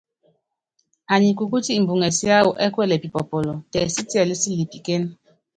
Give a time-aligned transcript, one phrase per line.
[1.13, 5.07] Anyi kukúti imbuŋɛ siáwɔ ɛ́ kuɛlɛ pipɔpɔlɔ, tɛɛ sítiɛlí silipíkéne.